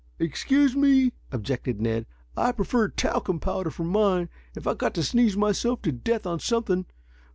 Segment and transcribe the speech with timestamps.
[0.17, 2.07] "Excuse me," objected Ned.
[2.35, 6.39] "I prefer talcum powder for mine, if I've got to sneeze myself to death on
[6.39, 6.87] something.